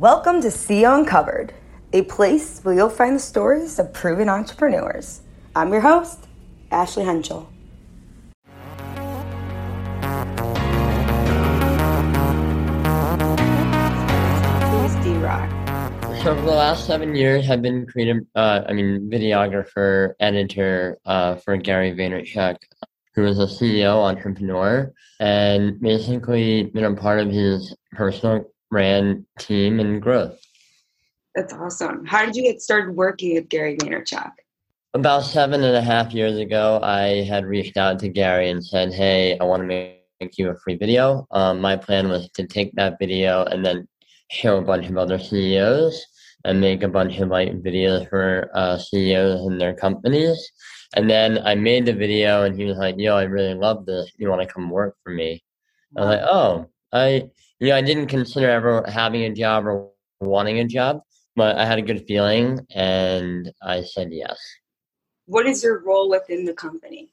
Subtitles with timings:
[0.00, 1.54] Welcome to CEO Uncovered,
[1.92, 5.20] a place where you'll find the stories of proven entrepreneurs.
[5.54, 6.26] I'm your host,
[6.72, 7.48] Ashley Henschel.
[14.72, 15.48] Who's D-Rock?
[16.24, 21.36] So for the last seven years, I've been creative, uh, I mean, videographer, editor uh,
[21.36, 22.56] for Gary Vaynerchuk,
[23.14, 29.78] who is a CEO, entrepreneur, and basically been a part of his personal brand team
[29.78, 30.36] and growth.
[31.36, 32.04] That's awesome.
[32.04, 34.32] How did you get started working with Gary Vaynerchuk?
[34.94, 38.92] About seven and a half years ago, I had reached out to Gary and said,
[38.92, 41.24] Hey, I want to make you a free video.
[41.30, 43.86] Um, my plan was to take that video and then
[44.32, 46.04] show a bunch of other CEOs
[46.44, 50.50] and make a bunch of like videos for uh, CEOs and their companies.
[50.96, 54.10] And then I made the video, and he was like, "Yo, I really love this.
[54.16, 55.42] You want to come work for me?"
[55.96, 57.30] I was like, "Oh, I,
[57.64, 61.00] you know, I didn't consider ever having a job or wanting a job,
[61.36, 64.38] but I had a good feeling, and I said yes."
[65.26, 67.10] What is your role within the company?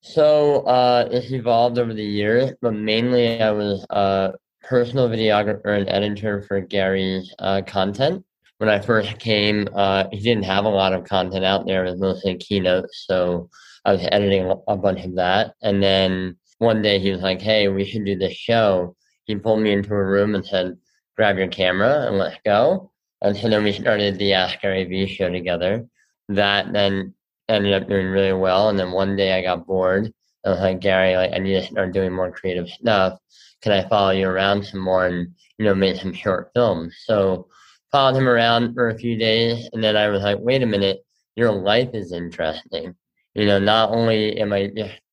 [0.00, 5.88] So uh, it's evolved over the years, but mainly I was a personal videographer and
[5.88, 8.24] editor for Gary's uh, content
[8.58, 11.84] when I first came, uh, he didn't have a lot of content out there.
[11.84, 13.48] It was mostly keynotes, so
[13.84, 15.54] I was editing a bunch of that.
[15.62, 18.96] And then one day he was like, "Hey, we should do this show."
[19.28, 20.76] He pulled me into a room and said,
[21.16, 22.90] "Grab your camera and let's go."
[23.22, 25.86] And so then we started the Ask GaryVee show together.
[26.28, 27.14] That then
[27.48, 28.68] ended up doing really well.
[28.68, 30.12] And then one day I got bored.
[30.44, 33.18] I was like, Gary, like I need to start doing more creative stuff.
[33.60, 36.96] Can I follow you around some more and you know make some short films?
[37.04, 37.48] So
[37.92, 41.04] followed him around for a few days, and then I was like, wait a minute,
[41.36, 42.94] your life is interesting.
[43.34, 44.70] You know, not only am I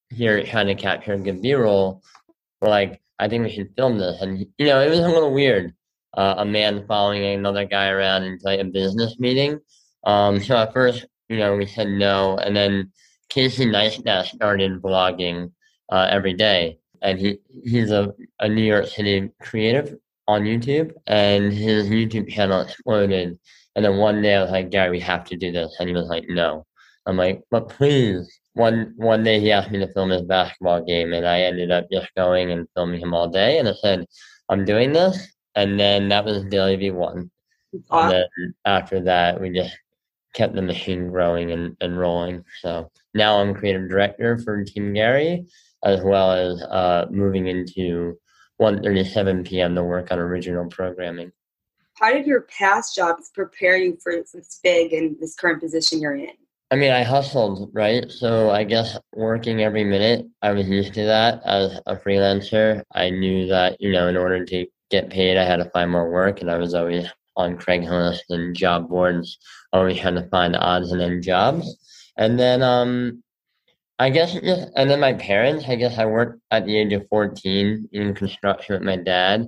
[0.10, 2.02] here trying to capture a good B-roll,
[2.62, 4.22] but like, I think we should film this.
[4.22, 5.74] And, you know, it was a little weird.
[6.16, 9.60] Uh, a man following another guy around into like a business meeting.
[10.06, 12.92] Um, so at first, you know, we said no, and then
[13.30, 15.52] Casey Neistat started vlogging
[15.92, 19.96] uh, every day, and he he's a, a New York City creative
[20.28, 23.38] on YouTube, and his YouTube channel exploded.
[23.76, 25.96] And then one day I was like, Gary, we have to do this, and he
[25.96, 26.66] was like, No.
[27.08, 28.40] I'm like, but please.
[28.56, 31.86] One one day he asked me to film his basketball game, and I ended up
[31.92, 33.60] just going and filming him all day.
[33.60, 34.06] And I said,
[34.50, 37.30] I'm doing this, and then that was DailyVee one.
[37.92, 39.76] And then after that, we just
[40.34, 42.44] kept the machine growing and, and rolling.
[42.62, 45.46] So now I'm creative director for Team Gary,
[45.84, 48.18] as well as uh, moving into
[48.62, 49.76] 1.37 p.m.
[49.76, 51.32] to work on original programming.
[51.96, 56.16] How did your past jobs prepare you for this big and this current position you're
[56.16, 56.34] in?
[56.72, 58.12] I mean, I hustled, right?
[58.12, 62.84] So I guess working every minute, I was used to that as a freelancer.
[62.94, 66.10] I knew that, you know, in order to get paid, I had to find more
[66.10, 69.38] work, and I was always on Craigslist and job boards,
[69.74, 71.78] always trying to find odds and end jobs.
[72.18, 73.24] And then um,
[74.00, 77.08] I guess just, and then my parents, I guess I worked at the age of
[77.10, 79.48] 14 in construction with my dad.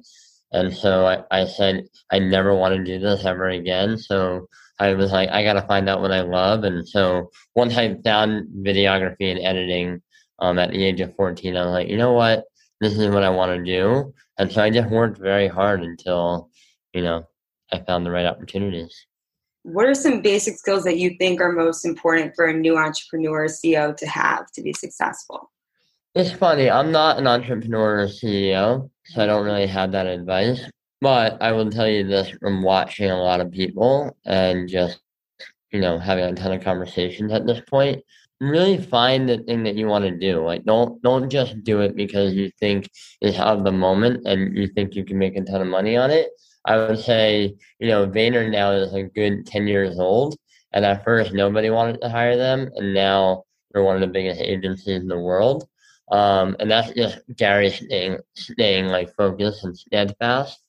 [0.52, 3.98] And so I, I said, I never want to do this ever again.
[3.98, 4.48] So
[4.80, 6.64] I was like, I got to find out what I love.
[6.64, 10.02] And so once I found videography and editing
[10.40, 12.46] um, at the age of 14, I was like, you know what?
[12.80, 14.14] This is what I want to do.
[14.38, 16.50] And so I just worked very hard until,
[16.94, 17.28] you know,
[17.72, 19.08] I found the right opportunities
[19.68, 23.48] what are some basic skills that you think are most important for a new entrepreneur
[23.48, 25.52] CEO to have to be successful?
[26.16, 26.70] It's funny.
[26.70, 30.62] I'm not an entrepreneur or CEO, so I don't really have that advice.
[31.02, 35.00] But I will tell you this from watching a lot of people and just,
[35.72, 38.04] you know, having a ton of conversations at this point.
[38.40, 40.46] Really find the thing that you want to do.
[40.46, 44.68] Like don't don't just do it because you think it's of the moment and you
[44.68, 46.30] think you can make a ton of money on it
[46.68, 50.36] I would say, you know, Vayner now is a good 10 years old.
[50.74, 52.70] And at first, nobody wanted to hire them.
[52.76, 55.68] And now they're one of the biggest agencies in the world.
[56.12, 60.60] Um, and that's just Gary staying, staying like focused and steadfast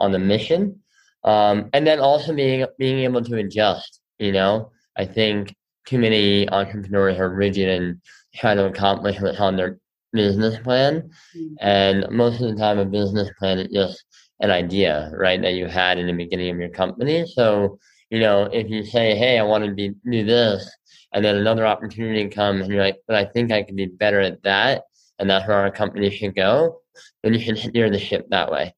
[0.00, 0.80] on the mission.
[1.24, 5.54] Um, and then also being, being able to adjust, you know, I think
[5.86, 8.00] too many entrepreneurs are rigid and
[8.34, 9.78] try to accomplish what's on their
[10.12, 11.10] business plan.
[11.36, 11.54] Mm-hmm.
[11.60, 14.04] And most of the time, a business plan is just
[14.40, 17.26] an idea, right, that you had in the beginning of your company.
[17.26, 17.78] So,
[18.10, 20.70] you know, if you say, hey, I want to be, do this,
[21.12, 24.20] and then another opportunity comes and you're like, but I think I could be better
[24.20, 24.84] at that,
[25.18, 26.80] and that's where our company should go,
[27.22, 28.74] then you should steer the ship that way.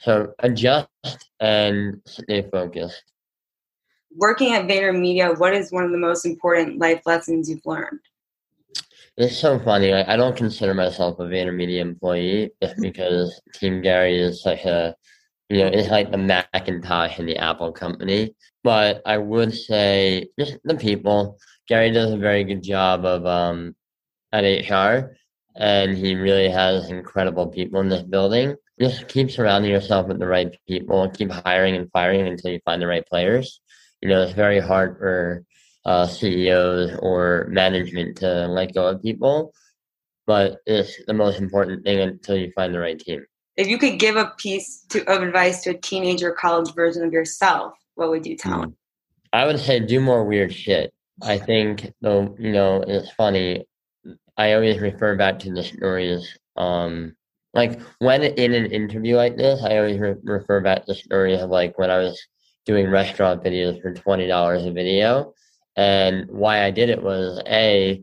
[0.00, 0.88] So adjust
[1.40, 3.02] and stay focused.
[4.16, 8.00] Working at VaynerMedia, what is one of the most important life lessons you've learned?
[9.16, 9.90] It's so funny.
[9.90, 14.94] Like, I don't consider myself a VaynerMedia employee just because Team Gary is such a
[15.50, 18.34] You know, it's like the Macintosh and the Apple company.
[18.62, 21.38] But I would say just the people.
[21.68, 23.74] Gary does a very good job of um,
[24.32, 25.16] at HR,
[25.56, 28.56] and he really has incredible people in this building.
[28.80, 31.02] Just keep surrounding yourself with the right people.
[31.02, 33.60] And keep hiring and firing until you find the right players.
[34.00, 35.44] You know, it's very hard for
[35.84, 39.52] uh, CEOs or management to let go of people,
[40.26, 43.24] but it's the most important thing until you find the right team.
[43.56, 47.12] If you could give a piece to, of advice to a teenager college version of
[47.12, 48.76] yourself, what would you tell them?
[49.32, 50.92] I would say do more weird shit.
[51.22, 53.64] I think though, you know, it's funny.
[54.36, 56.38] I always refer back to the stories.
[56.56, 57.16] Um,
[57.58, 61.50] like when in an interview like this, I always re- refer back to story of
[61.50, 62.16] like when I was
[62.64, 65.34] doing restaurant videos for twenty dollars a video,
[65.74, 68.00] and why I did it was a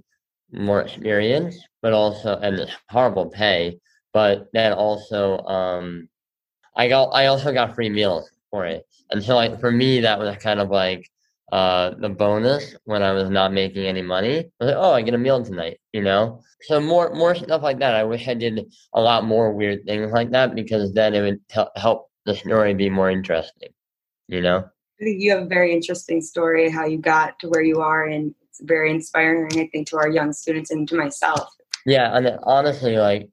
[0.51, 3.79] more experience, but also and horrible pay,
[4.13, 6.09] but then also um,
[6.75, 10.19] I got I also got free meals for it, and so like for me that
[10.19, 11.09] was kind of like
[11.51, 14.39] uh, the bonus when I was not making any money.
[14.39, 16.41] I was like, oh, I get a meal tonight, you know.
[16.61, 17.95] So more more stuff like that.
[17.95, 21.39] I wish I did a lot more weird things like that because then it would
[21.49, 23.69] t- help the story be more interesting,
[24.27, 24.57] you know.
[24.99, 28.05] I think you have a very interesting story how you got to where you are,
[28.05, 29.49] and it's very inspiring.
[29.59, 31.49] I think to our young students and to myself.
[31.85, 33.29] Yeah, and honestly, like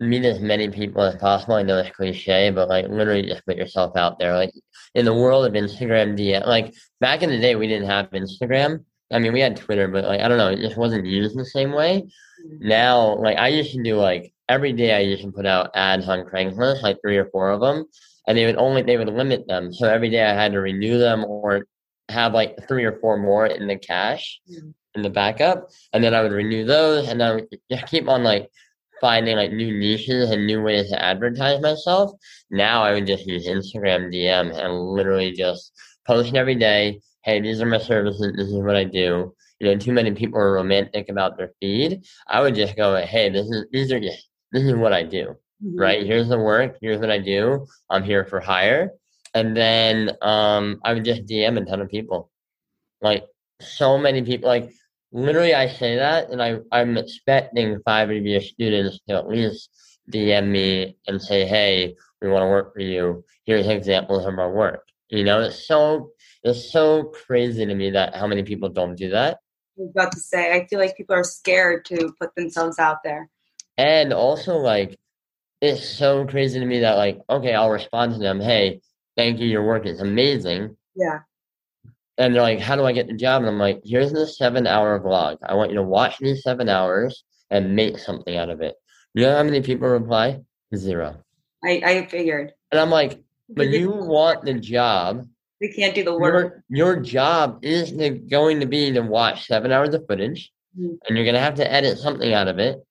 [0.00, 1.54] meet as many people as possible.
[1.54, 4.34] I know it's cliche, but like literally just put yourself out there.
[4.34, 4.52] Like
[4.94, 8.84] in the world of Instagram DM, like back in the day, we didn't have Instagram.
[9.12, 11.44] I mean, we had Twitter, but like I don't know, it just wasn't used the
[11.44, 12.02] same way.
[12.02, 12.68] Mm-hmm.
[12.68, 16.08] Now, like I used to do like every day, I used to put out ads
[16.08, 17.86] on Craigslist, like three or four of them,
[18.26, 19.72] and they would only they would limit them.
[19.72, 21.66] So every day I had to renew them or
[22.08, 24.70] have like three or four more in the cache mm-hmm.
[24.94, 28.50] in the backup, and then I would renew those, and then just keep on like
[29.00, 32.12] finding like new niches and new ways to advertise myself.
[32.50, 35.72] Now I would just use Instagram DM and literally just
[36.06, 37.00] post every day.
[37.22, 38.32] Hey, these are my services.
[38.36, 39.34] This is what I do.
[39.58, 42.04] You know, too many people are romantic about their feed.
[42.26, 45.36] I would just go, hey, this is these are just this is what I do.
[45.64, 45.78] Mm-hmm.
[45.78, 46.06] Right?
[46.06, 46.76] Here's the work.
[46.80, 47.66] Here's what I do.
[47.90, 48.90] I'm here for hire.
[49.34, 52.30] And then um, I would just DM a ton of people.
[53.00, 53.24] Like
[53.60, 54.48] so many people.
[54.48, 54.70] Like
[55.12, 59.70] literally I say that and I, I'm expecting five of your students to at least
[60.10, 63.24] DM me and say, Hey, we want to work for you.
[63.44, 64.82] Here's examples of our work.
[65.08, 66.10] You know, it's so
[66.42, 69.38] it's so crazy to me that how many people don't do that.
[69.78, 73.02] I was about to say, I feel like people are scared to put themselves out
[73.04, 73.28] there.
[73.78, 74.96] And also like
[75.60, 78.80] it's so crazy to me that like, okay, I'll respond to them, hey,
[79.16, 80.76] thank you, your work is amazing.
[80.94, 81.20] Yeah
[82.18, 85.00] and they're like, "How do I get the job?" And I'm like, "Here's the seven-hour
[85.00, 85.38] vlog.
[85.42, 88.74] I want you to watch these seven hours and make something out of it."
[89.14, 90.40] You know how many people reply?
[90.74, 91.16] Zero.
[91.64, 92.52] I I figured.
[92.72, 95.26] And I'm like, "But you want the job."
[95.60, 96.62] We can't do the work.
[96.68, 97.90] Your, your job is
[98.28, 100.96] going to be to watch seven hours of footage, mm-hmm.
[101.08, 102.84] and you're going to have to edit something out of it,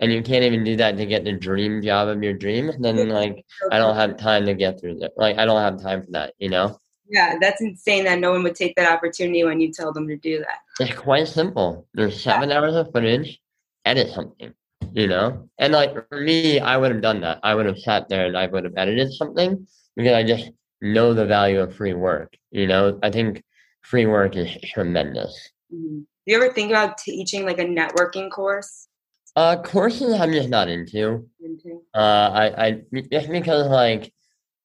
[0.00, 2.72] and you can't even do that to get the dream job of your dream.
[2.80, 5.12] Then like, I don't have time to get through that.
[5.16, 6.34] Like, I don't have time for that.
[6.38, 6.78] You know.
[7.10, 10.16] Yeah, that's insane that no one would take that opportunity when you tell them to
[10.16, 10.58] do that.
[10.80, 11.86] It's quite simple.
[11.94, 13.40] There's seven hours of footage,
[13.84, 14.52] edit something,
[14.92, 15.48] you know?
[15.58, 17.40] And like for me, I would have done that.
[17.42, 19.66] I would have sat there and I would have edited something
[19.96, 20.50] because I just
[20.80, 22.34] know the value of free work.
[22.50, 23.42] You know, I think
[23.82, 25.50] free work is tremendous.
[25.74, 26.00] Mm-hmm.
[26.00, 28.88] Do you ever think about teaching like a networking course?
[29.34, 31.26] Uh, courses I'm just not into.
[31.42, 31.80] Into?
[31.94, 34.12] Uh, I, I just because like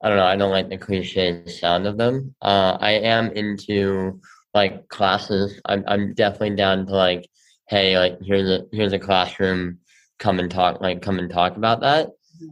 [0.03, 0.25] I don't know.
[0.25, 2.36] I don't like the cliche sound of them.
[2.41, 4.19] Uh, I am into
[4.53, 5.62] like classes.
[5.65, 7.29] I'm I'm definitely down to like,
[7.69, 9.79] hey, like here's a here's a classroom.
[10.19, 10.81] Come and talk.
[10.81, 12.10] Like come and talk about that.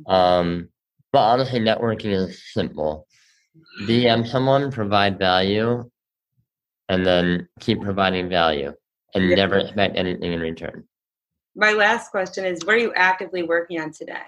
[0.08, 0.70] Um,
[1.12, 3.06] but honestly, networking is simple.
[3.82, 5.90] DM someone, provide value,
[6.88, 8.74] and then keep providing value,
[9.14, 9.36] and yeah.
[9.36, 10.86] never expect anything in return.
[11.54, 14.24] My last question is: What are you actively working on today?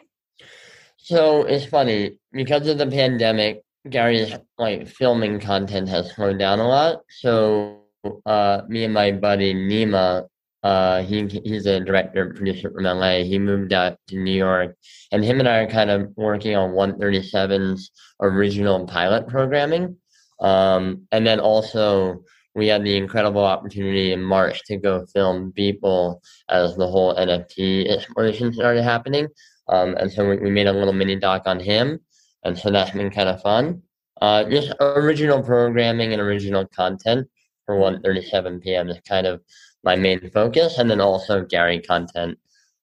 [1.04, 3.62] So it's funny because of the pandemic.
[3.90, 7.02] Gary's like filming content has slowed down a lot.
[7.10, 7.82] So
[8.26, 10.28] uh, me and my buddy Nima,
[10.64, 13.24] uh, he he's a director and producer from LA.
[13.24, 14.78] He moved out to New York,
[15.12, 17.92] and him and I are kind of working on 137's
[18.22, 19.98] original pilot programming.
[20.40, 22.24] Um, and then also
[22.56, 27.90] we had the incredible opportunity in March to go film Beeple as the whole NFT
[27.90, 29.28] exploration started happening.
[29.70, 32.00] Um, and so we, we made a little mini doc on him.
[32.44, 33.82] And so that's been kind of fun.
[34.22, 37.28] Uh, just original programming and original content
[37.66, 38.90] for 1:37 p.m.
[38.90, 39.42] is kind of
[39.84, 42.38] my main focus, and then also Gary content